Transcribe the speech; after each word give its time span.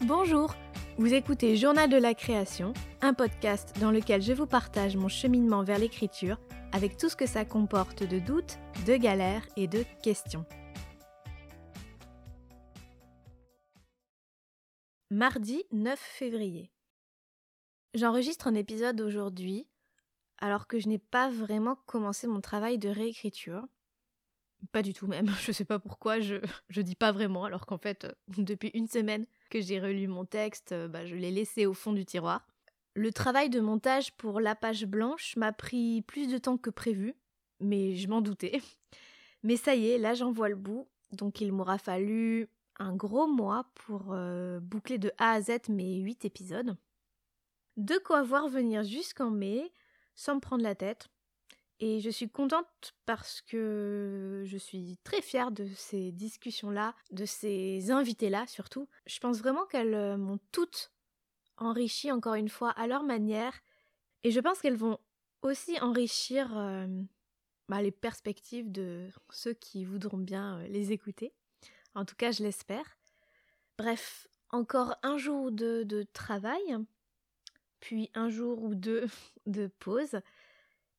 Bonjour, 0.00 0.54
vous 0.98 1.14
écoutez 1.14 1.56
Journal 1.56 1.88
de 1.88 1.96
la 1.96 2.14
création, 2.14 2.74
un 3.00 3.14
podcast 3.14 3.74
dans 3.80 3.90
lequel 3.90 4.22
je 4.22 4.32
vous 4.32 4.46
partage 4.46 4.96
mon 4.96 5.08
cheminement 5.08 5.64
vers 5.64 5.78
l'écriture 5.78 6.38
avec 6.72 6.96
tout 6.96 7.08
ce 7.08 7.16
que 7.16 7.26
ça 7.26 7.44
comporte 7.44 8.02
de 8.02 8.18
doutes, 8.18 8.58
de 8.86 8.96
galères 8.96 9.46
et 9.56 9.68
de 9.68 9.84
questions. 10.02 10.44
Mardi 15.10 15.64
9 15.72 15.98
février. 15.98 16.70
J'enregistre 17.94 18.46
un 18.46 18.54
épisode 18.54 19.00
aujourd'hui 19.00 19.66
alors 20.42 20.66
que 20.66 20.80
je 20.80 20.88
n'ai 20.88 20.98
pas 20.98 21.30
vraiment 21.30 21.76
commencé 21.86 22.26
mon 22.26 22.40
travail 22.40 22.76
de 22.76 22.88
réécriture. 22.88 23.64
Pas 24.72 24.82
du 24.82 24.92
tout 24.92 25.06
même, 25.06 25.28
je 25.40 25.52
sais 25.52 25.64
pas 25.64 25.78
pourquoi 25.78 26.20
je, 26.20 26.36
je 26.68 26.82
dis 26.82 26.96
pas 26.96 27.12
vraiment 27.12 27.44
alors 27.44 27.64
qu'en 27.64 27.78
fait 27.78 28.06
depuis 28.36 28.70
une 28.74 28.88
semaine 28.88 29.24
que 29.50 29.60
j'ai 29.60 29.80
relu 29.80 30.08
mon 30.08 30.24
texte, 30.24 30.74
bah, 30.90 31.06
je 31.06 31.14
l'ai 31.14 31.30
laissé 31.30 31.64
au 31.64 31.74
fond 31.74 31.92
du 31.92 32.04
tiroir. 32.04 32.46
Le 32.94 33.12
travail 33.12 33.50
de 33.50 33.60
montage 33.60 34.12
pour 34.16 34.40
la 34.40 34.54
page 34.54 34.84
blanche 34.84 35.36
m'a 35.36 35.52
pris 35.52 36.02
plus 36.02 36.26
de 36.26 36.38
temps 36.38 36.58
que 36.58 36.70
prévu, 36.70 37.14
mais 37.60 37.94
je 37.94 38.08
m'en 38.08 38.20
doutais. 38.20 38.60
Mais 39.44 39.56
ça 39.56 39.74
y 39.74 39.88
est, 39.88 39.98
là 39.98 40.14
j'en 40.14 40.30
vois 40.30 40.48
le 40.48 40.54
bout, 40.54 40.86
donc 41.10 41.40
il 41.40 41.52
m'aura 41.52 41.76
fallu 41.76 42.48
un 42.78 42.94
gros 42.94 43.26
mois 43.26 43.66
pour 43.74 44.12
euh, 44.12 44.60
boucler 44.60 44.98
de 44.98 45.10
A 45.18 45.32
à 45.32 45.40
Z 45.40 45.68
mes 45.68 45.96
8 45.96 46.24
épisodes. 46.24 46.76
De 47.76 47.98
quoi 47.98 48.22
voir 48.22 48.48
venir 48.48 48.84
jusqu'en 48.84 49.32
mai, 49.32 49.72
sans 50.22 50.36
me 50.36 50.40
prendre 50.40 50.62
la 50.62 50.76
tête. 50.76 51.08
Et 51.80 51.98
je 51.98 52.10
suis 52.10 52.30
contente 52.30 52.94
parce 53.06 53.40
que 53.40 54.44
je 54.46 54.56
suis 54.56 54.98
très 55.02 55.20
fière 55.20 55.50
de 55.50 55.66
ces 55.74 56.12
discussions-là, 56.12 56.94
de 57.10 57.24
ces 57.24 57.90
invités-là 57.90 58.46
surtout. 58.46 58.88
Je 59.06 59.18
pense 59.18 59.38
vraiment 59.38 59.66
qu'elles 59.66 59.94
euh, 59.94 60.16
m'ont 60.16 60.38
toutes 60.52 60.92
enrichi 61.56 62.12
encore 62.12 62.34
une 62.34 62.48
fois 62.48 62.70
à 62.70 62.86
leur 62.86 63.02
manière. 63.02 63.52
Et 64.22 64.30
je 64.30 64.38
pense 64.38 64.60
qu'elles 64.60 64.76
vont 64.76 65.00
aussi 65.42 65.80
enrichir 65.80 66.56
euh, 66.56 66.86
bah, 67.68 67.82
les 67.82 67.90
perspectives 67.90 68.70
de 68.70 69.08
ceux 69.30 69.54
qui 69.54 69.84
voudront 69.84 70.18
bien 70.18 70.60
euh, 70.60 70.68
les 70.68 70.92
écouter. 70.92 71.34
En 71.96 72.04
tout 72.04 72.14
cas, 72.14 72.30
je 72.30 72.44
l'espère. 72.44 72.96
Bref, 73.76 74.28
encore 74.50 74.94
un 75.02 75.18
jour 75.18 75.50
de 75.50 76.06
travail, 76.12 76.78
puis 77.82 78.10
un 78.14 78.30
jour 78.30 78.62
ou 78.62 78.76
deux 78.76 79.06
de 79.46 79.66
pause, 79.66 80.20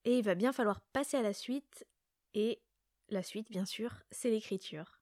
et 0.03 0.17
il 0.17 0.23
va 0.23 0.35
bien 0.35 0.51
falloir 0.51 0.81
passer 0.81 1.15
à 1.15 1.21
la 1.21 1.33
suite, 1.33 1.87
et 2.33 2.61
la 3.07 3.23
suite, 3.23 3.49
bien 3.49 3.65
sûr, 3.65 4.03
c'est 4.11 4.29
l'écriture. 4.29 4.99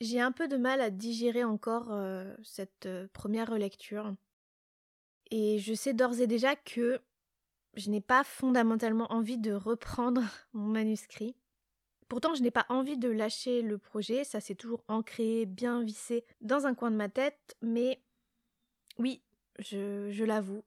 J'ai 0.00 0.20
un 0.20 0.32
peu 0.32 0.48
de 0.48 0.56
mal 0.56 0.80
à 0.80 0.90
digérer 0.90 1.44
encore 1.44 1.92
euh, 1.92 2.34
cette 2.42 2.88
première 3.12 3.50
relecture. 3.50 4.14
Et 5.30 5.58
je 5.58 5.74
sais 5.74 5.92
d'ores 5.92 6.20
et 6.20 6.26
déjà 6.26 6.56
que 6.56 7.00
je 7.74 7.90
n'ai 7.90 8.00
pas 8.00 8.24
fondamentalement 8.24 9.12
envie 9.12 9.38
de 9.38 9.52
reprendre 9.52 10.22
mon 10.52 10.66
manuscrit. 10.66 11.36
Pourtant, 12.08 12.34
je 12.34 12.42
n'ai 12.42 12.50
pas 12.50 12.66
envie 12.68 12.98
de 12.98 13.08
lâcher 13.08 13.62
le 13.62 13.78
projet, 13.78 14.24
ça 14.24 14.40
s'est 14.40 14.54
toujours 14.54 14.84
ancré, 14.88 15.46
bien 15.46 15.82
vissé 15.82 16.24
dans 16.40 16.66
un 16.66 16.74
coin 16.74 16.90
de 16.90 16.96
ma 16.96 17.08
tête, 17.08 17.56
mais 17.60 18.02
oui, 18.98 19.22
je, 19.58 20.24
l'avoue, 20.24 20.64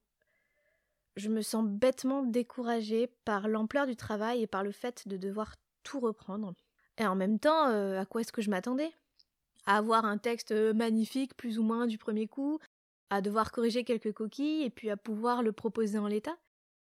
je 1.16 1.28
me 1.28 1.42
sens 1.42 1.64
bêtement 1.66 2.22
découragée 2.22 3.08
par 3.24 3.48
l'ampleur 3.48 3.86
du 3.86 3.96
travail 3.96 4.42
et 4.42 4.46
par 4.46 4.62
le 4.62 4.72
fait 4.72 5.06
de 5.08 5.16
devoir 5.16 5.54
tout 5.82 6.00
reprendre. 6.00 6.54
Et 6.98 7.06
en 7.06 7.14
même 7.14 7.38
temps, 7.38 7.68
euh, 7.68 8.00
à 8.00 8.06
quoi 8.06 8.20
est-ce 8.20 8.32
que 8.32 8.42
je 8.42 8.50
m'attendais? 8.50 8.92
À 9.66 9.78
avoir 9.78 10.04
un 10.04 10.18
texte 10.18 10.52
magnifique 10.52 11.36
plus 11.36 11.58
ou 11.58 11.62
moins 11.62 11.86
du 11.86 11.98
premier 11.98 12.26
coup, 12.26 12.58
à 13.10 13.20
devoir 13.20 13.52
corriger 13.52 13.84
quelques 13.84 14.12
coquilles 14.12 14.64
et 14.64 14.70
puis 14.70 14.90
à 14.90 14.96
pouvoir 14.96 15.42
le 15.42 15.52
proposer 15.52 15.98
en 15.98 16.06
l'état? 16.08 16.36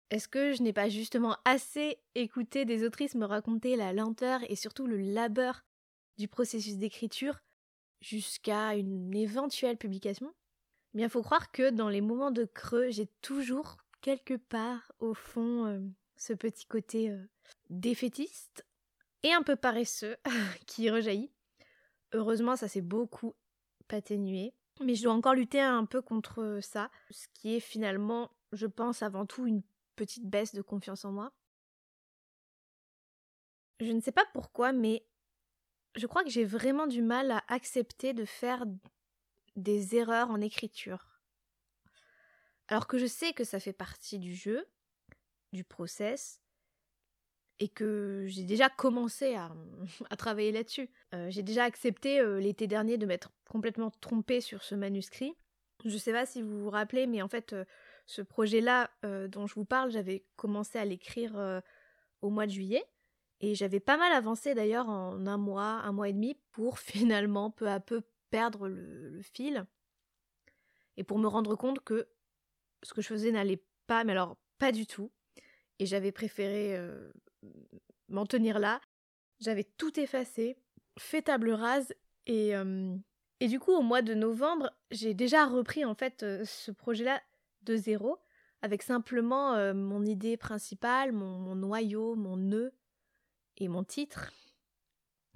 Est-ce 0.09 0.27
que 0.27 0.53
je 0.53 0.61
n'ai 0.63 0.73
pas 0.73 0.89
justement 0.89 1.37
assez 1.45 1.99
écouté 2.15 2.65
des 2.65 2.85
autrices 2.85 3.15
me 3.15 3.25
raconter 3.25 3.75
la 3.75 3.93
lenteur 3.93 4.41
et 4.49 4.55
surtout 4.55 4.87
le 4.87 4.97
labeur 4.97 5.65
du 6.17 6.27
processus 6.27 6.77
d'écriture 6.77 7.39
jusqu'à 8.01 8.75
une 8.75 9.15
éventuelle 9.15 9.77
publication? 9.77 10.33
Eh 10.95 11.09
faut 11.09 11.23
croire 11.23 11.51
que 11.51 11.69
dans 11.69 11.89
les 11.89 12.01
moments 12.01 12.31
de 12.31 12.45
creux, 12.45 12.89
j'ai 12.89 13.07
toujours 13.21 13.77
quelque 14.01 14.35
part 14.35 14.91
au 14.99 15.13
fond 15.13 15.65
euh, 15.65 15.79
ce 16.17 16.33
petit 16.33 16.65
côté 16.65 17.09
euh, 17.09 17.23
défaitiste 17.69 18.65
et 19.23 19.33
un 19.33 19.41
peu 19.41 19.55
paresseux 19.55 20.17
qui 20.67 20.89
rejaillit. 20.89 21.31
Heureusement, 22.13 22.55
ça 22.55 22.67
s'est 22.67 22.81
beaucoup 22.81 23.33
atténué. 23.89 24.53
Mais 24.81 24.95
je 24.95 25.03
dois 25.03 25.13
encore 25.13 25.35
lutter 25.35 25.61
un 25.61 25.85
peu 25.85 26.01
contre 26.01 26.59
ça, 26.61 26.89
ce 27.11 27.27
qui 27.33 27.55
est 27.55 27.59
finalement, 27.59 28.31
je 28.51 28.65
pense, 28.65 29.03
avant 29.03 29.25
tout 29.25 29.45
une 29.45 29.61
petite 29.95 30.25
baisse 30.25 30.53
de 30.55 30.61
confiance 30.61 31.05
en 31.05 31.11
moi. 31.11 31.31
Je 33.79 33.91
ne 33.91 34.01
sais 34.01 34.11
pas 34.11 34.25
pourquoi, 34.33 34.71
mais 34.71 35.05
je 35.95 36.07
crois 36.07 36.23
que 36.23 36.31
j'ai 36.31 36.45
vraiment 36.45 36.87
du 36.87 37.03
mal 37.03 37.31
à 37.31 37.43
accepter 37.47 38.13
de 38.13 38.25
faire 38.25 38.65
des 39.55 39.95
erreurs 39.95 40.29
en 40.29 40.41
écriture. 40.41 41.21
Alors 42.67 42.87
que 42.87 42.97
je 42.97 43.05
sais 43.05 43.33
que 43.33 43.43
ça 43.43 43.59
fait 43.59 43.73
partie 43.73 44.19
du 44.19 44.35
jeu, 44.35 44.65
du 45.51 45.63
process, 45.63 46.41
et 47.59 47.69
que 47.69 48.25
j'ai 48.27 48.43
déjà 48.43 48.69
commencé 48.69 49.35
à, 50.09 50.17
travailler 50.17 50.51
là-dessus. 50.51 50.89
Euh, 51.13 51.29
j'ai 51.29 51.43
déjà 51.43 51.63
accepté 51.63 52.19
euh, 52.19 52.39
l'été 52.39 52.67
dernier 52.67 52.97
de 52.97 53.05
m'être 53.05 53.31
complètement 53.49 53.91
trompée 54.01 54.41
sur 54.41 54.63
ce 54.63 54.75
manuscrit. 54.75 55.33
Je 55.85 55.97
sais 55.97 56.13
pas 56.13 56.25
si 56.25 56.41
vous 56.41 56.63
vous 56.63 56.69
rappelez, 56.69 57.07
mais 57.07 57.21
en 57.21 57.27
fait, 57.27 57.53
euh, 57.53 57.65
ce 58.05 58.21
projet-là 58.21 58.89
dont 59.29 59.47
je 59.47 59.55
vous 59.55 59.65
parle, 59.65 59.91
j'avais 59.91 60.25
commencé 60.35 60.77
à 60.77 60.83
l'écrire 60.83 61.61
au 62.21 62.29
mois 62.29 62.45
de 62.45 62.51
juillet. 62.51 62.83
Et 63.39 63.55
j'avais 63.55 63.79
pas 63.79 63.95
mal 63.97 64.11
avancé 64.11 64.53
d'ailleurs 64.55 64.89
en 64.89 65.25
un 65.25 65.37
mois, 65.37 65.81
un 65.83 65.93
mois 65.93 66.09
et 66.09 66.13
demi, 66.13 66.37
pour 66.51 66.79
finalement 66.79 67.49
peu 67.49 67.69
à 67.69 67.79
peu 67.79 68.01
perdre 68.33 68.67
le 68.67 69.21
fil. 69.21 69.67
Et 70.97 71.03
pour 71.03 71.19
me 71.19 71.27
rendre 71.27 71.55
compte 71.55 71.83
que 71.83 72.07
ce 72.81 72.95
que 72.95 73.03
je 73.03 73.07
faisais 73.07 73.31
n'allait 73.31 73.63
pas, 73.85 74.03
mais 74.03 74.13
alors 74.13 74.37
pas 74.57 74.71
du 74.71 74.87
tout. 74.87 75.11
Et 75.77 75.85
j'avais 75.85 76.11
préféré 76.11 76.75
m'en 78.09 78.25
tenir 78.25 78.57
là. 78.57 78.81
J'avais 79.39 79.63
tout 79.63 79.99
effacé, 79.99 80.57
fait 80.97 81.21
table 81.21 81.51
rase 81.51 81.93
et, 82.25 82.55
euh, 82.55 82.95
et 83.39 83.47
du 83.47 83.59
coup 83.59 83.71
au 83.71 83.81
mois 83.81 84.01
de 84.01 84.13
novembre 84.13 84.71
j'ai 84.91 85.13
déjà 85.13 85.45
repris 85.45 85.83
en 85.83 85.95
fait 85.95 86.23
euh, 86.23 86.45
ce 86.45 86.71
projet-là 86.71 87.21
de 87.63 87.75
zéro 87.75 88.19
avec 88.61 88.83
simplement 88.83 89.55
euh, 89.55 89.73
mon 89.73 90.05
idée 90.05 90.37
principale, 90.37 91.11
mon, 91.11 91.39
mon, 91.39 91.55
noyau, 91.55 92.15
mon 92.15 92.37
nœud 92.37 92.73
et 93.57 93.67
mon 93.67 93.83
titre 93.83 94.31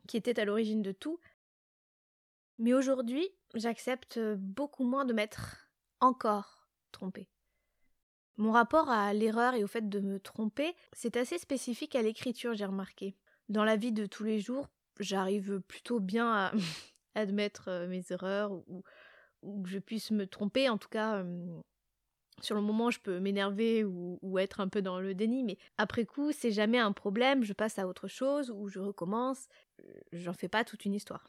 qui 0.08 0.16
était 0.16 0.40
à 0.40 0.46
l'origine 0.46 0.82
de 0.82 0.94
tout. 0.94 1.20
Mais 2.60 2.74
aujourd'hui 2.74 3.30
j'accepte 3.54 4.20
beaucoup 4.38 4.84
moins 4.84 5.06
de 5.06 5.14
m'être 5.14 5.70
encore 6.00 6.68
trompée. 6.92 7.30
Mon 8.38 8.52
rapport 8.52 8.90
à 8.90 9.14
l'erreur 9.14 9.56
et 9.56 9.64
au 9.64 9.68
fait 9.68 9.90
de 9.90 10.00
me 10.00 10.20
tromper, 10.20 10.76
c'est 10.94 11.18
assez 11.18 11.40
spécifique 11.40 11.96
à 11.96 12.04
l'écriture, 12.04 12.54
j'ai 12.54 12.66
remarqué. 12.66 13.16
Dans 13.50 13.64
la 13.64 13.78
vie 13.78 13.92
de 13.92 14.06
tous 14.06 14.24
les 14.24 14.40
jours, 14.40 14.70
j'arrive 15.00 15.60
plutôt 15.62 16.00
bien 16.00 16.32
à 16.32 16.52
admettre 17.16 17.70
euh, 17.70 17.88
mes 17.88 18.04
erreurs 18.12 18.52
ou, 18.52 18.84
que 19.64 19.70
je 19.70 19.80
puisse 19.80 20.12
me 20.12 20.28
tromper. 20.28 20.70
En 20.70 20.78
tout 20.78 20.90
cas, 20.90 21.16
euh, 21.16 21.62
sur 22.42 22.56
le 22.56 22.62
moment, 22.62 22.92
je 22.92 23.00
peux 23.00 23.20
m'énerver 23.20 23.84
ou, 23.84 24.20
ou, 24.22 24.38
être 24.38 24.60
un 24.60 24.68
peu 24.68 24.84
dans 24.84 25.00
le 25.00 25.16
déni, 25.16 25.44
mais 25.44 25.58
après 25.78 26.06
coup, 26.06 26.32
c'est 26.32 26.52
jamais 26.52 26.78
un 26.78 26.92
problème. 26.92 27.44
Je 27.44 27.54
passe 27.54 27.80
à 27.80 27.88
autre 27.88 28.08
chose 28.08 28.52
ou 28.52 28.68
je 28.68 28.80
recommence. 28.80 29.48
Euh, 29.82 29.94
j'en 30.12 30.34
fais 30.34 30.50
pas 30.50 30.64
toute 30.64 30.86
une 30.86 30.94
histoire. 30.94 31.28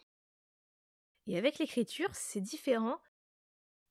Et 1.28 1.36
avec 1.38 1.58
l'écriture, 1.58 2.08
c'est 2.14 2.40
différent. 2.40 2.98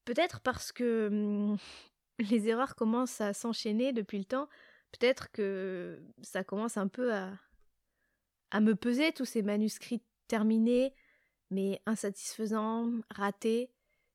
Peut-être 0.06 0.42
parce 0.42 0.72
que 0.72 1.08
hum, 1.08 1.58
les 2.20 2.50
erreurs 2.50 2.76
commencent 2.76 3.22
à 3.22 3.34
s'enchaîner 3.34 3.94
depuis 3.94 4.18
le 4.18 4.26
temps. 4.26 4.50
Peut-être 4.92 5.32
que 5.32 6.02
ça 6.22 6.44
commence 6.44 6.78
un 6.78 6.88
peu 6.88 7.14
à 7.14 8.60
me 8.60 8.74
peser 8.74 9.12
tous 9.12 9.26
ces 9.26 9.44
manuscrits 9.44 10.02
terminés, 10.28 10.94
mais 11.52 11.82
insatisfaisants, 11.86 12.92
ratés, 13.10 13.70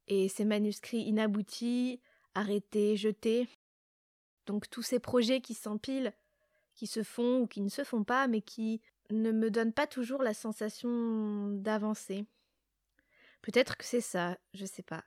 et 0.09 0.29
ces 0.29 0.45
manuscrits 0.45 1.03
inaboutis, 1.03 2.01
arrêtés, 2.35 2.97
jetés. 2.97 3.49
Donc 4.47 4.69
tous 4.69 4.83
ces 4.83 4.99
projets 4.99 5.41
qui 5.41 5.55
s'empilent, 5.55 6.13
qui 6.75 6.87
se 6.87 7.03
font 7.03 7.43
ou 7.43 7.47
qui 7.47 7.61
ne 7.61 7.69
se 7.69 7.85
font 7.85 8.03
pas, 8.03 8.27
mais 8.27 8.41
qui 8.41 8.81
ne 9.11 9.31
me 9.31 9.51
donnent 9.51 9.73
pas 9.73 9.87
toujours 9.87 10.23
la 10.23 10.35
sensation 10.35 11.49
d'avancer. 11.51 12.27
Peut-être 13.43 13.77
que 13.77 13.85
c'est 13.85 14.01
ça, 14.01 14.39
je 14.55 14.65
sais 14.65 14.83
pas. 14.83 15.05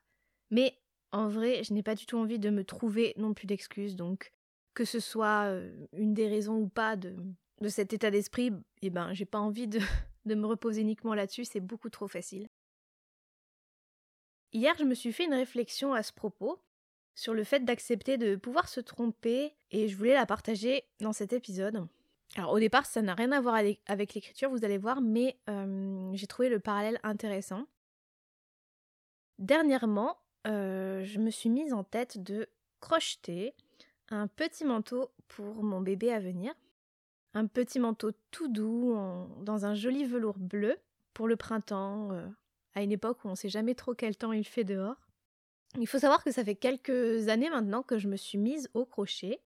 Mais 0.52 0.78
en 1.12 1.28
vrai, 1.28 1.64
je 1.64 1.74
n'ai 1.74 1.84
pas 1.84 1.96
du 1.96 2.06
tout 2.06 2.18
envie 2.18 2.40
de 2.40 2.50
me 2.50 2.64
trouver 2.64 3.14
non 3.18 3.34
plus 3.34 3.48
d'excuses, 3.48 3.96
donc 3.96 4.32
que 4.74 4.86
ce 4.86 5.00
soit 5.00 5.50
une 5.94 6.14
des 6.14 6.28
raisons 6.28 6.58
ou 6.58 6.68
pas 6.68 6.98
de, 6.98 7.16
cet 7.70 7.94
état 7.94 8.12
d'esprit, 8.12 8.52
eh 8.82 8.90
ben, 8.90 9.14
j'ai 9.14 9.26
pas 9.26 9.40
envie 9.40 9.68
de, 9.68 9.80
de 10.26 10.36
me 10.36 10.46
reposer 10.46 10.82
uniquement 10.82 11.14
là-dessus, 11.14 11.46
c'est 11.46 11.62
beaucoup 11.62 11.90
trop 11.90 12.08
facile. 12.08 12.48
Hier, 14.52 14.76
je 14.78 14.84
me 14.84 14.94
suis 14.94 15.14
fait 15.14 15.26
une 15.26 15.34
réflexion 15.34 15.94
à 15.94 16.04
ce 16.04 16.14
propos 16.14 16.62
sur 17.16 17.34
le 17.34 17.44
fait 17.44 17.64
d'accepter 17.64 18.18
de 18.18 18.36
pouvoir 18.36 18.68
se 18.68 18.82
tromper 18.82 19.54
et 19.72 19.88
je 19.88 19.96
voulais 19.96 20.14
la 20.14 20.26
partager 20.26 20.84
dans 21.00 21.14
cet 21.14 21.34
épisode. 21.34 21.88
Alors 22.36 22.52
au 22.52 22.60
départ, 22.60 22.86
ça 22.86 23.02
n'a 23.02 23.14
rien 23.16 23.32
à 23.32 23.40
voir 23.40 23.56
avec 23.56 24.14
l'écriture, 24.14 24.50
vous 24.50 24.66
allez 24.66 24.78
voir, 24.78 25.02
mais 25.02 25.38
j'ai 26.14 26.28
trouvé 26.28 26.50
le 26.50 26.60
parallèle 26.60 27.00
intéressant. 27.04 27.66
Dernièrement, 29.40 30.18
euh, 30.48 31.04
je 31.04 31.20
me 31.20 31.30
suis 31.30 31.50
mise 31.50 31.74
en 31.74 31.84
tête 31.84 32.24
de 32.24 32.48
crocheter 32.80 33.54
un 34.10 34.28
petit 34.28 34.64
manteau 34.64 35.12
pour 35.28 35.64
mon 35.64 35.82
bébé 35.82 36.12
à 36.12 36.20
venir. 36.20 36.54
Un 37.34 37.48
petit 37.48 37.80
manteau 37.80 38.12
tout 38.32 38.48
doux, 38.48 38.98
dans 39.42 39.66
un 39.66 39.74
joli 39.74 40.06
velours 40.06 40.38
bleu, 40.38 40.78
pour 41.14 41.28
le 41.28 41.36
printemps, 41.36 42.12
euh, 42.14 42.26
à 42.76 42.82
une 42.82 42.94
époque 42.94 43.26
où 43.26 43.28
on 43.28 43.32
ne 43.32 43.36
sait 43.36 43.50
jamais 43.50 43.76
trop 43.76 43.94
quel 43.94 44.16
temps 44.16 44.32
il 44.32 44.46
fait 44.46 44.64
dehors. 44.64 44.96
Il 45.78 45.88
faut 45.88 46.00
savoir 46.00 46.24
que 46.24 46.32
ça 46.32 46.46
fait 46.46 46.56
quelques 46.56 47.28
années 47.28 47.50
maintenant 47.50 47.84
que 47.84 47.98
je 47.98 48.08
me 48.08 48.16
suis 48.16 48.38
mise 48.38 48.70
au 48.74 48.86
crochet. 48.86 49.42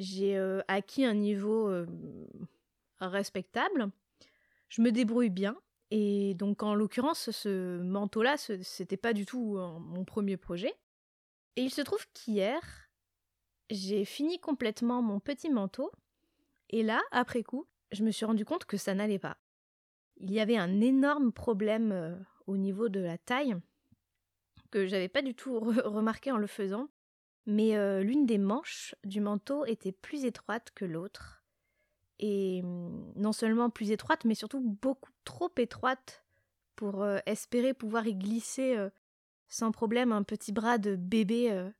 J'ai 0.00 0.36
euh, 0.36 0.62
acquis 0.66 1.04
un 1.04 1.14
niveau 1.14 1.72
respectable. 2.98 3.90
Je 4.68 4.82
me 4.82 4.90
débrouille 4.90 5.30
bien. 5.30 5.56
Et 5.90 6.34
donc, 6.34 6.62
en 6.62 6.74
l'occurrence, 6.74 7.30
ce 7.30 7.78
manteau-là, 7.78 8.36
c'était 8.36 8.96
pas 8.96 9.12
du 9.12 9.24
tout 9.24 9.56
mon 9.80 10.04
premier 10.04 10.36
projet. 10.36 10.74
Et 11.56 11.62
il 11.62 11.70
se 11.70 11.80
trouve 11.80 12.06
qu'hier, 12.12 12.60
j'ai 13.70 14.04
fini 14.04 14.38
complètement 14.38 15.02
mon 15.02 15.18
petit 15.18 15.50
manteau. 15.50 15.90
Et 16.70 16.82
là, 16.82 17.00
après 17.10 17.42
coup, 17.42 17.66
je 17.90 18.04
me 18.04 18.10
suis 18.10 18.26
rendu 18.26 18.44
compte 18.44 18.66
que 18.66 18.76
ça 18.76 18.94
n'allait 18.94 19.18
pas. 19.18 19.38
Il 20.18 20.30
y 20.30 20.40
avait 20.40 20.58
un 20.58 20.80
énorme 20.80 21.32
problème 21.32 22.24
au 22.46 22.56
niveau 22.56 22.88
de 22.88 23.00
la 23.00 23.16
taille 23.16 23.56
que 24.70 24.86
j'avais 24.86 25.08
pas 25.08 25.22
du 25.22 25.34
tout 25.34 25.58
remarqué 25.58 26.30
en 26.30 26.36
le 26.36 26.46
faisant, 26.46 26.88
mais 27.46 28.02
l'une 28.02 28.26
des 28.26 28.36
manches 28.36 28.94
du 29.04 29.20
manteau 29.20 29.64
était 29.64 29.92
plus 29.92 30.26
étroite 30.26 30.70
que 30.74 30.84
l'autre. 30.84 31.37
Et 32.18 32.62
mm, 32.62 33.12
non 33.16 33.32
seulement 33.32 33.70
plus 33.70 33.90
étroite, 33.90 34.24
mais 34.24 34.34
surtout 34.34 34.60
beaucoup 34.60 35.10
trop 35.24 35.50
étroite 35.56 36.24
pour 36.76 37.04
espérer 37.26 37.74
pouvoir 37.74 38.06
y 38.06 38.14
glisser 38.14 38.76
sans 39.48 39.72
problème 39.72 40.12
un 40.12 40.22
petit 40.22 40.52
bras 40.52 40.78
de 40.78 40.94
bébé. 40.94 41.70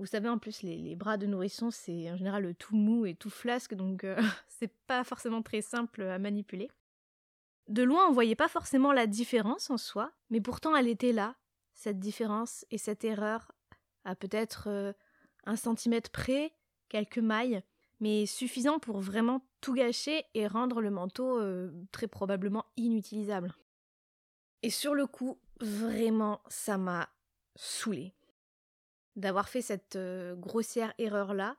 Vous 0.00 0.06
savez, 0.06 0.28
en 0.28 0.38
plus, 0.38 0.62
les, 0.62 0.78
les 0.78 0.96
bras 0.96 1.16
de 1.16 1.26
nourrisson, 1.26 1.70
c'est 1.70 2.10
en 2.10 2.16
général 2.16 2.52
tout 2.56 2.74
mou 2.74 3.06
et 3.06 3.14
tout 3.14 3.30
flasque, 3.30 3.74
donc 3.74 4.04
c'est 4.48 4.72
pas 4.88 5.04
forcément 5.04 5.42
très 5.42 5.60
simple 5.60 6.02
à 6.02 6.18
manipuler. 6.18 6.68
De 7.68 7.84
loin, 7.84 8.08
on 8.08 8.12
voyait 8.12 8.34
pas 8.34 8.48
forcément 8.48 8.92
la 8.92 9.06
différence 9.06 9.70
en 9.70 9.76
soi, 9.76 10.10
mais 10.30 10.40
pourtant 10.40 10.74
elle 10.74 10.88
était 10.88 11.12
là, 11.12 11.36
cette 11.72 12.00
différence 12.00 12.66
et 12.72 12.78
cette 12.78 13.04
erreur 13.04 13.52
à 14.04 14.16
peut-être 14.16 14.94
un 15.44 15.56
centimètre 15.56 16.10
près, 16.10 16.52
quelques 16.88 17.18
mailles, 17.18 17.62
mais 18.00 18.26
suffisant 18.26 18.78
pour 18.78 19.00
vraiment 19.00 19.46
gâcher 19.74 20.24
et 20.34 20.46
rendre 20.46 20.80
le 20.80 20.90
manteau 20.90 21.38
euh, 21.38 21.70
très 21.92 22.06
probablement 22.06 22.66
inutilisable. 22.76 23.54
Et 24.62 24.70
sur 24.70 24.94
le 24.94 25.06
coup, 25.06 25.38
vraiment, 25.60 26.40
ça 26.48 26.78
m'a 26.78 27.08
saoulé 27.54 28.12
d'avoir 29.14 29.48
fait 29.48 29.62
cette 29.62 29.96
euh, 29.96 30.34
grossière 30.34 30.92
erreur-là, 30.98 31.56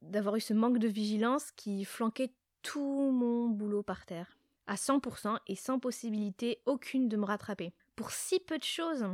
d'avoir 0.00 0.36
eu 0.36 0.40
ce 0.40 0.52
manque 0.52 0.78
de 0.78 0.88
vigilance 0.88 1.52
qui 1.52 1.84
flanquait 1.84 2.34
tout 2.62 3.10
mon 3.12 3.48
boulot 3.48 3.82
par 3.82 4.04
terre, 4.04 4.38
à 4.66 4.74
100% 4.74 5.38
et 5.46 5.54
sans 5.54 5.78
possibilité 5.78 6.60
aucune 6.66 7.08
de 7.08 7.16
me 7.16 7.24
rattraper. 7.24 7.72
Pour 7.94 8.10
si 8.10 8.40
peu 8.40 8.58
de 8.58 8.64
choses, 8.64 9.06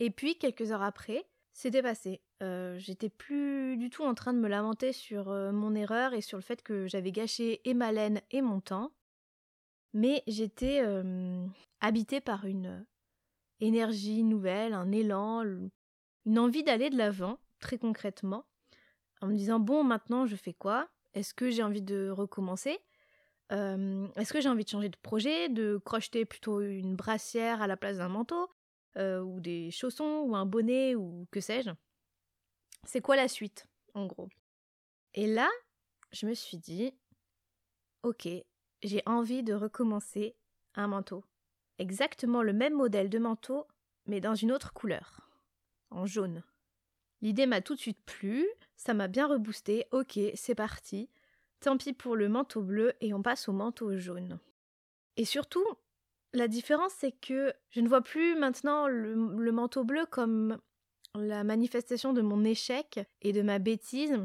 et 0.00 0.10
puis, 0.10 0.36
quelques 0.36 0.72
heures 0.72 0.82
après, 0.82 1.24
c'était 1.54 1.82
passé. 1.82 2.20
Euh, 2.42 2.76
j'étais 2.78 3.08
plus 3.08 3.76
du 3.76 3.88
tout 3.88 4.02
en 4.02 4.14
train 4.14 4.34
de 4.34 4.38
me 4.38 4.48
lamenter 4.48 4.92
sur 4.92 5.30
euh, 5.30 5.52
mon 5.52 5.74
erreur 5.74 6.12
et 6.12 6.20
sur 6.20 6.36
le 6.36 6.42
fait 6.42 6.62
que 6.62 6.86
j'avais 6.88 7.12
gâché 7.12 7.60
et 7.64 7.74
ma 7.74 7.92
laine 7.92 8.20
et 8.32 8.42
mon 8.42 8.60
temps. 8.60 8.92
Mais 9.94 10.24
j'étais 10.26 10.80
euh, 10.82 11.46
habitée 11.80 12.20
par 12.20 12.44
une 12.44 12.84
énergie 13.60 14.24
nouvelle, 14.24 14.74
un 14.74 14.90
élan, 14.90 15.44
une 16.26 16.38
envie 16.38 16.64
d'aller 16.64 16.90
de 16.90 16.98
l'avant, 16.98 17.38
très 17.60 17.78
concrètement, 17.78 18.44
en 19.22 19.28
me 19.28 19.36
disant 19.36 19.60
bon, 19.60 19.84
maintenant 19.84 20.26
je 20.26 20.34
fais 20.34 20.54
quoi? 20.54 20.88
Est-ce 21.14 21.32
que 21.32 21.50
j'ai 21.50 21.62
envie 21.62 21.82
de 21.82 22.10
recommencer? 22.10 22.80
Est-ce 23.50 24.32
que 24.32 24.40
j'ai 24.40 24.48
envie 24.48 24.64
de 24.64 24.68
changer 24.68 24.88
de 24.88 24.96
projet, 24.96 25.48
de 25.48 25.80
crocheter 25.84 26.24
plutôt 26.24 26.60
une 26.60 26.96
brassière 26.96 27.62
à 27.62 27.68
la 27.68 27.76
place 27.76 27.98
d'un 27.98 28.08
manteau? 28.08 28.50
Euh, 28.96 29.20
ou 29.20 29.40
des 29.40 29.70
chaussons, 29.70 30.24
ou 30.26 30.36
un 30.36 30.46
bonnet, 30.46 30.94
ou 30.94 31.26
que 31.30 31.40
sais-je. 31.40 31.70
C'est 32.84 33.00
quoi 33.00 33.16
la 33.16 33.28
suite, 33.28 33.66
en 33.94 34.06
gros? 34.06 34.28
Et 35.14 35.26
là, 35.26 35.48
je 36.12 36.26
me 36.26 36.34
suis 36.34 36.58
dit, 36.58 36.92
ok, 38.02 38.28
j'ai 38.82 39.02
envie 39.06 39.42
de 39.42 39.54
recommencer 39.54 40.36
un 40.74 40.88
manteau. 40.88 41.24
Exactement 41.78 42.42
le 42.42 42.52
même 42.52 42.74
modèle 42.74 43.08
de 43.08 43.18
manteau, 43.18 43.66
mais 44.06 44.20
dans 44.20 44.34
une 44.34 44.52
autre 44.52 44.72
couleur, 44.72 45.30
en 45.90 46.06
jaune. 46.06 46.42
L'idée 47.20 47.46
m'a 47.46 47.62
tout 47.62 47.74
de 47.74 47.80
suite 47.80 48.02
plu, 48.04 48.46
ça 48.76 48.92
m'a 48.92 49.08
bien 49.08 49.26
reboosté, 49.26 49.86
ok, 49.92 50.18
c'est 50.34 50.54
parti. 50.54 51.08
Tant 51.60 51.78
pis 51.78 51.94
pour 51.94 52.16
le 52.16 52.28
manteau 52.28 52.60
bleu 52.60 52.92
et 53.00 53.14
on 53.14 53.22
passe 53.22 53.48
au 53.48 53.52
manteau 53.52 53.96
jaune. 53.96 54.38
Et 55.16 55.24
surtout, 55.24 55.64
la 56.34 56.48
différence, 56.48 56.92
c'est 56.98 57.12
que 57.12 57.52
je 57.70 57.80
ne 57.80 57.88
vois 57.88 58.02
plus 58.02 58.34
maintenant 58.36 58.88
le, 58.88 59.14
manteau 59.52 59.84
bleu 59.84 60.04
comme 60.10 60.58
la 61.14 61.44
manifestation 61.44 62.12
de 62.12 62.22
mon 62.22 62.44
échec 62.44 63.00
et 63.22 63.32
de 63.32 63.42
ma 63.42 63.58
bêtise. 63.58 64.18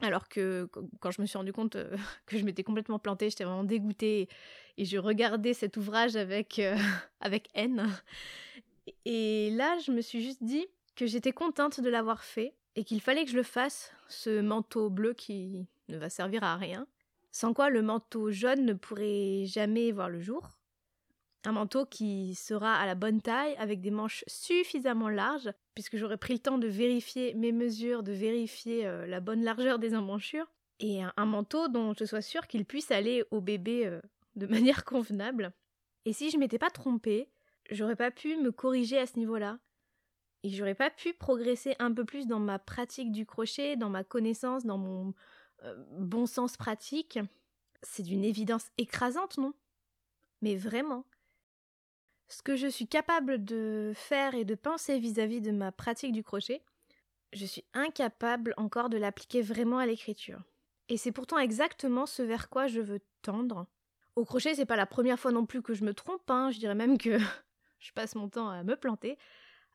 Alors 0.00 0.28
que 0.28 0.70
quand 1.00 1.10
je 1.10 1.20
me 1.20 1.26
suis 1.26 1.36
rendu 1.36 1.52
compte 1.52 1.74
euh, 1.74 1.96
que 2.26 2.38
je 2.38 2.44
m'étais 2.44 2.62
complètement 2.62 3.00
plantée, 3.00 3.30
j'étais 3.30 3.44
vraiment 3.44 3.64
dégoûtée 3.64 4.28
et 4.76 4.84
je 4.84 4.96
regardais 4.96 5.54
cet 5.54 5.76
ouvrage 5.76 6.14
avec, 6.14 6.60
euh, 6.60 6.76
avec 7.20 7.48
haine. 7.54 7.88
Et 9.04 9.50
là, 9.50 9.76
je 9.78 9.90
me 9.90 10.00
suis 10.00 10.22
juste 10.22 10.42
dit 10.42 10.66
que 10.94 11.06
j'étais 11.06 11.32
contente 11.32 11.80
de 11.80 11.90
l'avoir 11.90 12.22
fait 12.22 12.54
et 12.76 12.84
qu'il 12.84 13.00
fallait 13.00 13.24
que 13.24 13.30
je 13.32 13.36
le 13.36 13.42
fasse, 13.42 13.92
ce 14.06 14.40
manteau 14.40 14.88
bleu 14.88 15.14
qui 15.14 15.66
ne 15.88 15.98
va 15.98 16.10
servir 16.10 16.44
à 16.44 16.56
rien, 16.56 16.86
sans 17.32 17.52
quoi 17.52 17.70
le 17.70 17.82
manteau 17.82 18.30
jaune 18.30 18.64
ne 18.64 18.72
pourrait 18.72 19.44
jamais 19.46 19.90
voir 19.90 20.10
le 20.10 20.20
jour. 20.20 20.57
Un 21.48 21.52
manteau 21.52 21.86
qui 21.86 22.34
sera 22.34 22.74
à 22.74 22.84
la 22.84 22.94
bonne 22.94 23.22
taille, 23.22 23.56
avec 23.56 23.80
des 23.80 23.90
manches 23.90 24.22
suffisamment 24.26 25.08
larges, 25.08 25.50
puisque 25.74 25.96
j'aurai 25.96 26.18
pris 26.18 26.34
le 26.34 26.40
temps 26.40 26.58
de 26.58 26.68
vérifier 26.68 27.32
mes 27.32 27.52
mesures, 27.52 28.02
de 28.02 28.12
vérifier 28.12 28.86
euh, 28.86 29.06
la 29.06 29.20
bonne 29.20 29.42
largeur 29.42 29.78
des 29.78 29.94
emmanchures, 29.94 30.44
et 30.78 31.02
un, 31.02 31.24
manteau 31.24 31.68
dont 31.68 31.94
je 31.98 32.04
sois 32.04 32.20
sûre 32.20 32.48
qu'il 32.48 32.66
puisse 32.66 32.90
aller 32.90 33.24
au 33.30 33.40
bébé 33.40 33.86
euh, 33.86 34.02
de 34.36 34.46
manière 34.60 34.84
convenable. 34.84 35.54
Et 36.04 36.12
si 36.12 36.28
je 36.28 36.36
m'étais 36.36 36.58
pas 36.58 36.68
trompée, 36.68 37.30
j'aurais 37.70 37.96
pas 37.96 38.10
pu 38.10 38.36
me 38.36 38.52
corriger 38.52 38.98
à 38.98 39.06
ce 39.06 39.18
niveau-là. 39.18 39.58
Et 40.42 40.50
j'aurais 40.50 40.74
pas 40.74 40.90
pu 40.90 41.14
progresser 41.14 41.76
un 41.78 41.94
peu 41.94 42.04
plus 42.04 42.26
dans 42.26 42.40
ma 42.40 42.58
pratique 42.58 43.10
du 43.10 43.24
crochet, 43.24 43.76
dans 43.76 43.88
ma 43.88 44.04
connaissance, 44.04 44.66
dans 44.66 44.76
mon 44.76 45.14
euh, 45.64 45.82
bon 45.92 46.26
sens 46.26 46.58
pratique. 46.58 47.18
C'est 47.82 48.02
d'une 48.02 48.24
évidence 48.24 48.66
écrasante, 48.76 49.38
non? 49.38 49.54
Mais 50.42 50.54
vraiment 50.54 51.06
ce 52.28 52.42
que 52.42 52.56
je 52.56 52.66
suis 52.66 52.86
capable 52.86 53.44
de 53.44 53.92
faire 53.94 54.34
et 54.34 54.44
de 54.44 54.54
penser 54.54 54.98
vis-à-vis 54.98 55.40
de 55.40 55.50
ma 55.50 55.72
pratique 55.72 56.12
du 56.12 56.22
crochet, 56.22 56.62
je 57.32 57.46
suis 57.46 57.64
incapable 57.74 58.54
encore 58.56 58.88
de 58.88 58.98
l'appliquer 58.98 59.42
vraiment 59.42 59.78
à 59.78 59.86
l'écriture. 59.86 60.42
Et 60.88 60.96
c'est 60.96 61.12
pourtant 61.12 61.38
exactement 61.38 62.06
ce 62.06 62.22
vers 62.22 62.48
quoi 62.48 62.66
je 62.66 62.80
veux 62.80 63.00
tendre. 63.22 63.66
Au 64.16 64.24
crochet, 64.24 64.54
c'est 64.54 64.66
pas 64.66 64.76
la 64.76 64.86
première 64.86 65.18
fois 65.18 65.32
non 65.32 65.46
plus 65.46 65.62
que 65.62 65.74
je 65.74 65.84
me 65.84 65.94
trompe, 65.94 66.30
hein. 66.30 66.50
je 66.50 66.58
dirais 66.58 66.74
même 66.74 66.98
que 66.98 67.18
je 67.78 67.92
passe 67.92 68.14
mon 68.14 68.28
temps 68.28 68.48
à 68.48 68.62
me 68.62 68.76
planter, 68.76 69.18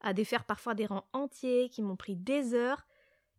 à 0.02 0.14
défaire 0.14 0.46
parfois 0.46 0.74
des 0.74 0.86
rangs 0.86 1.08
entiers 1.14 1.70
qui 1.70 1.82
m'ont 1.82 1.96
pris 1.96 2.16
des 2.16 2.54
heures, 2.54 2.86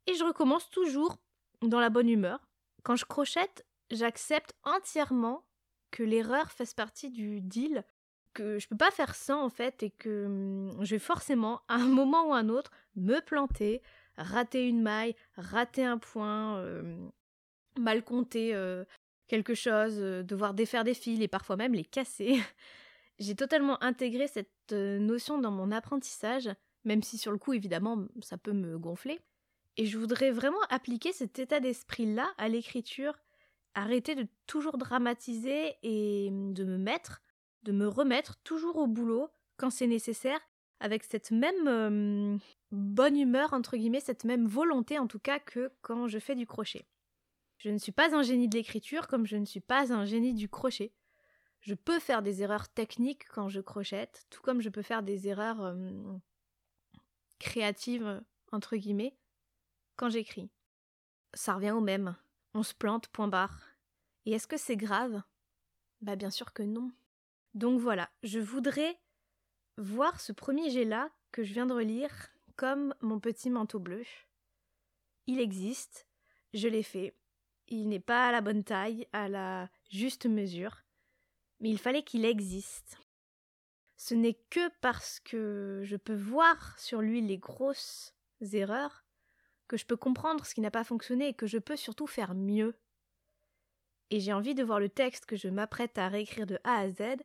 et 0.06 0.14
je 0.14 0.24
recommence 0.24 0.70
toujours 0.70 1.16
dans 1.62 1.80
la 1.80 1.90
bonne 1.90 2.08
humeur. 2.08 2.48
Quand 2.82 2.96
je 2.96 3.04
crochette, 3.04 3.64
j'accepte 3.90 4.54
entièrement 4.64 5.44
que 5.90 6.02
l'erreur 6.02 6.50
fasse 6.50 6.74
partie 6.74 7.10
du 7.10 7.40
deal 7.40 7.84
que 8.34 8.58
je 8.58 8.68
peux 8.68 8.76
pas 8.76 8.90
faire 8.90 9.14
ça 9.14 9.36
en 9.36 9.48
fait 9.48 9.82
et 9.82 9.90
que 9.90 10.26
hum, 10.26 10.84
je 10.84 10.90
vais 10.94 10.98
forcément 10.98 11.62
à 11.68 11.76
un 11.76 11.86
moment 11.86 12.28
ou 12.28 12.34
à 12.34 12.38
un 12.38 12.48
autre 12.48 12.70
me 12.96 13.20
planter, 13.20 13.80
rater 14.16 14.68
une 14.68 14.82
maille, 14.82 15.14
rater 15.36 15.84
un 15.84 15.98
point, 15.98 16.62
mal 17.78 18.04
compter 18.04 18.54
quelque 19.26 19.54
chose, 19.54 19.96
devoir 19.96 20.54
défaire 20.54 20.84
des 20.84 20.94
fils 20.94 21.20
et 21.20 21.28
parfois 21.28 21.56
même 21.56 21.74
les 21.74 21.84
casser. 21.84 22.38
J'ai 23.18 23.34
totalement 23.34 23.82
intégré 23.82 24.28
cette 24.28 24.72
notion 24.72 25.38
dans 25.38 25.50
mon 25.50 25.72
apprentissage, 25.72 26.50
même 26.84 27.02
si 27.02 27.18
sur 27.18 27.32
le 27.32 27.38
coup 27.38 27.52
évidemment 27.52 28.06
ça 28.20 28.36
peut 28.36 28.52
me 28.52 28.78
gonfler. 28.78 29.20
Et 29.76 29.86
je 29.86 29.98
voudrais 29.98 30.30
vraiment 30.30 30.62
appliquer 30.70 31.12
cet 31.12 31.38
état 31.38 31.60
d'esprit-là 31.60 32.32
à 32.38 32.48
l'écriture, 32.48 33.18
arrêter 33.74 34.14
de 34.14 34.26
toujours 34.46 34.78
dramatiser 34.78 35.74
et 35.82 36.28
de 36.30 36.64
me 36.64 36.78
mettre, 36.78 37.20
de 37.64 37.72
me 37.72 37.88
remettre 37.88 38.36
toujours 38.44 38.76
au 38.76 38.86
boulot 38.86 39.28
quand 39.56 39.70
c'est 39.70 39.86
nécessaire, 39.86 40.40
avec 40.80 41.04
cette 41.04 41.30
même 41.30 41.66
euh, 41.68 42.36
bonne 42.70 43.16
humeur, 43.16 43.52
entre 43.52 43.76
guillemets, 43.76 44.00
cette 44.00 44.24
même 44.24 44.46
volonté 44.46 44.98
en 44.98 45.06
tout 45.06 45.18
cas 45.18 45.38
que 45.38 45.72
quand 45.82 46.08
je 46.08 46.18
fais 46.18 46.34
du 46.34 46.46
crochet. 46.46 46.86
Je 47.58 47.70
ne 47.70 47.78
suis 47.78 47.92
pas 47.92 48.14
un 48.14 48.22
génie 48.22 48.48
de 48.48 48.56
l'écriture 48.56 49.06
comme 49.06 49.26
je 49.26 49.36
ne 49.36 49.44
suis 49.44 49.60
pas 49.60 49.92
un 49.92 50.04
génie 50.04 50.34
du 50.34 50.48
crochet. 50.48 50.92
Je 51.60 51.74
peux 51.74 51.98
faire 51.98 52.22
des 52.22 52.42
erreurs 52.42 52.68
techniques 52.68 53.26
quand 53.28 53.48
je 53.48 53.60
crochette, 53.60 54.26
tout 54.28 54.42
comme 54.42 54.60
je 54.60 54.68
peux 54.68 54.82
faire 54.82 55.02
des 55.02 55.28
erreurs 55.28 55.62
euh, 55.62 56.18
créatives, 57.38 58.22
entre 58.52 58.76
guillemets, 58.76 59.16
quand 59.96 60.10
j'écris. 60.10 60.50
Ça 61.32 61.54
revient 61.54 61.70
au 61.70 61.80
même. 61.80 62.16
On 62.52 62.62
se 62.62 62.74
plante, 62.74 63.08
point 63.08 63.28
barre. 63.28 63.60
Et 64.26 64.32
est-ce 64.32 64.46
que 64.46 64.58
c'est 64.58 64.76
grave? 64.76 65.22
Bah 66.02 66.16
bien 66.16 66.30
sûr 66.30 66.52
que 66.52 66.62
non. 66.62 66.92
Donc 67.54 67.80
voilà, 67.80 68.10
je 68.24 68.40
voudrais 68.40 68.98
voir 69.76 70.20
ce 70.20 70.32
premier 70.32 70.70
jet-là 70.70 71.10
que 71.30 71.44
je 71.44 71.52
viens 71.52 71.66
de 71.66 71.72
relire 71.72 72.28
comme 72.56 72.94
mon 73.00 73.20
petit 73.20 73.48
manteau 73.48 73.78
bleu. 73.78 74.04
Il 75.26 75.40
existe, 75.40 76.06
je 76.52 76.68
l'ai 76.68 76.82
fait. 76.82 77.14
Il 77.68 77.88
n'est 77.88 78.00
pas 78.00 78.28
à 78.28 78.32
la 78.32 78.40
bonne 78.40 78.64
taille, 78.64 79.06
à 79.12 79.28
la 79.28 79.70
juste 79.88 80.26
mesure, 80.26 80.82
mais 81.60 81.70
il 81.70 81.78
fallait 81.78 82.02
qu'il 82.02 82.24
existe. 82.24 82.98
Ce 83.96 84.14
n'est 84.14 84.38
que 84.50 84.68
parce 84.80 85.20
que 85.20 85.80
je 85.84 85.96
peux 85.96 86.14
voir 86.14 86.78
sur 86.78 87.00
lui 87.00 87.20
les 87.20 87.38
grosses 87.38 88.14
erreurs 88.52 89.04
que 89.68 89.76
je 89.76 89.86
peux 89.86 89.96
comprendre 89.96 90.44
ce 90.44 90.54
qui 90.54 90.60
n'a 90.60 90.70
pas 90.70 90.84
fonctionné 90.84 91.28
et 91.28 91.34
que 91.34 91.46
je 91.46 91.58
peux 91.58 91.76
surtout 91.76 92.06
faire 92.06 92.34
mieux. 92.34 92.76
Et 94.10 94.20
j'ai 94.20 94.32
envie 94.32 94.54
de 94.54 94.62
voir 94.62 94.78
le 94.78 94.90
texte 94.90 95.24
que 95.24 95.36
je 95.36 95.48
m'apprête 95.48 95.96
à 95.96 96.08
réécrire 96.08 96.46
de 96.46 96.58
A 96.64 96.80
à 96.80 96.90
Z 96.90 97.16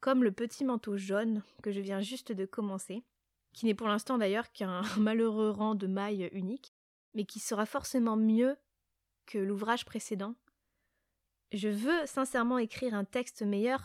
comme 0.00 0.22
le 0.22 0.32
petit 0.32 0.64
manteau 0.64 0.96
jaune 0.96 1.42
que 1.62 1.72
je 1.72 1.80
viens 1.80 2.00
juste 2.00 2.32
de 2.32 2.46
commencer, 2.46 3.04
qui 3.52 3.66
n'est 3.66 3.74
pour 3.74 3.88
l'instant 3.88 4.18
d'ailleurs 4.18 4.52
qu'un 4.52 4.82
malheureux 4.98 5.50
rang 5.50 5.74
de 5.74 5.86
mailles 5.86 6.28
unique, 6.32 6.72
mais 7.14 7.24
qui 7.24 7.40
sera 7.40 7.66
forcément 7.66 8.16
mieux 8.16 8.56
que 9.26 9.38
l'ouvrage 9.38 9.84
précédent. 9.84 10.34
Je 11.52 11.68
veux 11.68 12.06
sincèrement 12.06 12.58
écrire 12.58 12.94
un 12.94 13.04
texte 13.04 13.42
meilleur 13.42 13.84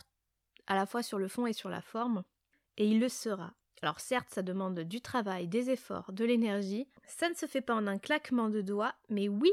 à 0.68 0.76
la 0.76 0.86
fois 0.86 1.04
sur 1.04 1.20
le 1.20 1.28
fond 1.28 1.48
et 1.48 1.54
sur 1.54 1.70
la 1.70 1.82
forme, 1.82 2.24
et 2.78 2.88
il 2.88 3.00
le 3.00 3.10
sera. 3.10 3.54
Alors 3.82 4.00
certes, 4.00 4.30
ça 4.30 4.42
demande 4.42 4.80
du 4.80 5.02
travail, 5.02 5.48
des 5.48 5.70
efforts, 5.70 6.14
de 6.14 6.24
l'énergie, 6.24 6.88
ça 7.06 7.30
ne 7.30 7.34
se 7.34 7.46
fait 7.46 7.62
pas 7.62 7.76
en 7.76 7.88
un 7.88 7.98
claquement 7.98 8.50
de 8.50 8.62
doigts, 8.62 8.96
mais 9.10 9.28
oui, 9.28 9.52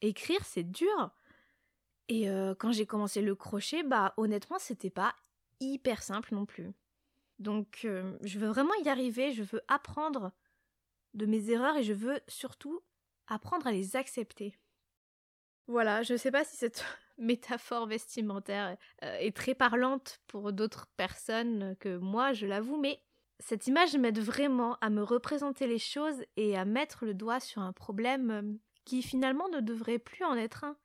écrire 0.00 0.44
c'est 0.44 0.62
dur. 0.62 1.10
Et 2.08 2.28
euh, 2.28 2.54
quand 2.54 2.70
j'ai 2.70 2.86
commencé 2.86 3.22
le 3.22 3.34
crochet, 3.34 3.82
bah 3.82 4.14
honnêtement, 4.16 4.58
c'était 4.58 4.90
pas 4.90 5.14
hyper 5.64 6.02
simple 6.02 6.34
non 6.34 6.46
plus. 6.46 6.72
Donc 7.38 7.82
euh, 7.84 8.16
je 8.22 8.38
veux 8.38 8.48
vraiment 8.48 8.74
y 8.84 8.88
arriver, 8.88 9.32
je 9.32 9.42
veux 9.42 9.62
apprendre 9.68 10.32
de 11.14 11.26
mes 11.26 11.50
erreurs 11.50 11.76
et 11.76 11.82
je 11.82 11.92
veux 11.92 12.20
surtout 12.28 12.80
apprendre 13.26 13.66
à 13.66 13.72
les 13.72 13.96
accepter. 13.96 14.58
Voilà, 15.66 16.02
je 16.02 16.12
ne 16.12 16.18
sais 16.18 16.30
pas 16.30 16.44
si 16.44 16.56
cette 16.56 16.84
métaphore 17.18 17.86
vestimentaire 17.86 18.76
euh, 19.02 19.16
est 19.18 19.36
très 19.36 19.54
parlante 19.54 20.20
pour 20.26 20.52
d'autres 20.52 20.88
personnes 20.96 21.76
que 21.80 21.96
moi, 21.96 22.32
je 22.32 22.46
l'avoue, 22.46 22.76
mais 22.76 23.00
cette 23.38 23.66
image 23.66 23.96
m'aide 23.96 24.20
vraiment 24.20 24.76
à 24.80 24.90
me 24.90 25.02
représenter 25.02 25.66
les 25.66 25.78
choses 25.78 26.24
et 26.36 26.56
à 26.56 26.64
mettre 26.64 27.04
le 27.04 27.14
doigt 27.14 27.40
sur 27.40 27.62
un 27.62 27.72
problème 27.72 28.30
euh, 28.30 28.42
qui 28.84 29.02
finalement 29.02 29.48
ne 29.48 29.60
devrait 29.60 29.98
plus 29.98 30.24
en 30.24 30.36
être 30.36 30.64
un 30.64 30.76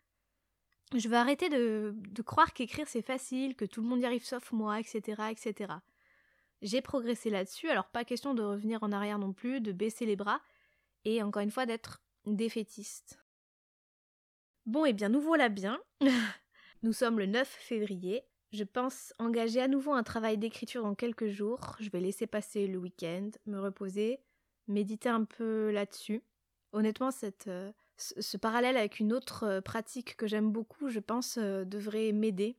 je 0.95 1.07
vais 1.07 1.17
arrêter 1.17 1.49
de, 1.49 1.93
croire 2.25 2.53
qu'écrire 2.53 2.87
c'est 2.87 3.01
facile, 3.01 3.55
que 3.55 3.65
tout 3.65 3.81
le 3.81 3.87
monde 3.87 4.01
y 4.01 4.05
arrive 4.05 4.25
sauf 4.25 4.51
moi, 4.51 4.79
etc. 4.79 5.23
etc. 5.29 5.73
J'ai 6.61 6.81
progressé 6.81 7.29
là-dessus, 7.29 7.69
alors 7.69 7.87
pas 7.87 8.03
question 8.03 8.33
de 8.33 8.43
revenir 8.43 8.83
en 8.83 8.91
arrière 8.91 9.19
non 9.19 9.33
plus, 9.33 9.61
de 9.61 9.71
baisser 9.71 10.05
les 10.05 10.15
bras, 10.15 10.41
et 11.05 11.23
encore 11.23 11.41
une 11.41 11.51
fois 11.51 11.65
d'être 11.65 12.01
défaitiste. 12.25 13.19
Bon, 14.65 14.85
et 14.85 14.89
eh 14.89 14.93
bien 14.93 15.09
nous 15.09 15.21
voilà 15.21 15.49
bien. 15.49 15.79
nous 16.83 16.93
sommes 16.93 17.19
le 17.19 17.25
9 17.25 17.47
février. 17.47 18.23
Je 18.51 18.63
pense 18.63 19.13
engager 19.19 19.61
à 19.61 19.67
nouveau 19.67 19.93
un 19.93 20.03
travail 20.03 20.37
d'écriture 20.37 20.83
dans 20.83 20.95
quelques 20.95 21.27
jours. 21.27 21.75
Je 21.79 21.89
vais 21.89 21.99
laisser 21.99 22.25
passer 22.25 22.67
le 22.67 22.79
week-end, 22.79 23.29
me 23.45 23.59
reposer, 23.59 24.19
méditer 24.67 25.09
un 25.09 25.23
peu 25.23 25.69
là-dessus. 25.71 26.23
Honnêtement, 26.71 27.11
cette, 27.11 27.47
euh, 27.47 27.71
ce 27.99 28.37
parallèle 28.37 28.77
avec 28.77 28.99
une 28.99 29.13
autre 29.13 29.43
euh, 29.43 29.61
pratique 29.61 30.15
que 30.15 30.27
j'aime 30.27 30.51
beaucoup, 30.51 30.89
je 30.89 30.99
pense, 30.99 31.37
euh, 31.37 31.65
devrait 31.65 32.11
m'aider. 32.11 32.57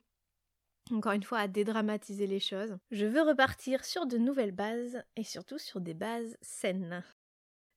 Encore 0.93 1.13
une 1.13 1.23
fois, 1.23 1.39
à 1.39 1.49
dédramatiser 1.49 2.27
les 2.27 2.41
choses. 2.41 2.77
Je 2.91 3.07
veux 3.07 3.23
repartir 3.23 3.85
sur 3.85 4.07
de 4.07 4.19
nouvelles 4.19 4.53
bases 4.53 5.03
et 5.17 5.25
surtout 5.25 5.59
sur 5.59 5.81
des 5.81 5.95
bases 5.95 6.37
saines. 6.43 7.05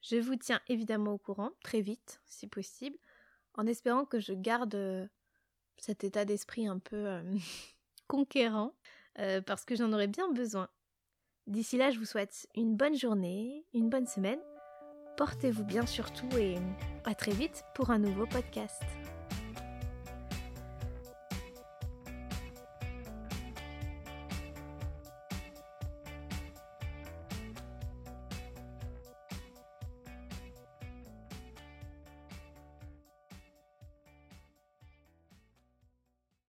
Je 0.01 0.17
vous 0.17 0.35
tiens 0.35 0.61
évidemment 0.67 1.13
au 1.13 1.17
courant, 1.17 1.51
très 1.63 1.81
vite, 1.81 2.21
si 2.25 2.47
possible, 2.47 2.97
en 3.53 3.67
espérant 3.67 4.05
que 4.05 4.19
je 4.19 4.33
garde 4.33 4.75
euh, 4.75 5.07
cet 5.77 6.03
état 6.03 6.25
d'esprit 6.25 6.67
un 6.67 6.79
peu 6.79 7.21
conquérant, 8.07 8.73
parce 9.45 9.63
que 9.63 9.75
j'en 9.75 9.93
aurais 9.93 10.07
bien 10.07 10.31
besoin. 10.31 10.69
D'ici 11.45 11.77
là, 11.77 11.91
je 11.91 11.99
vous 11.99 12.05
souhaite 12.05 12.47
une 12.55 12.75
bonne 12.75 12.95
journée, 12.95 13.65
une 13.73 13.89
bonne 13.89 14.07
semaine 14.07 14.39
Portez-vous 15.15 15.63
bien 15.63 15.85
surtout 15.85 16.29
et 16.37 16.57
à 17.05 17.13
très 17.13 17.31
vite 17.31 17.65
pour 17.75 17.91
un 17.91 17.99
nouveau 17.99 18.25
podcast. 18.25 18.83